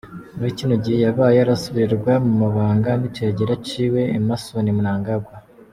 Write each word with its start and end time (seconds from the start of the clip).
Muri 0.37 0.51
kino 0.57 0.75
gihe 0.83 0.97
yabaye 1.05 1.37
arasubirirwa 1.41 2.13
mu 2.25 2.33
mabanga 2.41 2.89
n'icegera 2.99 3.53
ciwe 3.67 4.01
Emmerson 4.17 4.65
Mnangagwa. 4.77 5.33